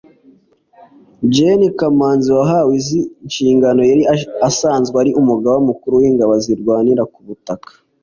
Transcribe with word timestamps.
Gen 1.33 1.61
Kamanzi 1.79 2.29
wahawe 2.37 2.71
izi 2.79 2.99
nshingano 3.27 3.81
yari 3.89 4.03
asanzwe 4.49 4.95
ari 5.03 5.11
Umugaba 5.21 5.57
Mukuru 5.69 5.93
w’Ingabo 6.01 6.33
Zirwanira 6.45 7.03
ku 7.13 7.19
Butaka 7.27 7.71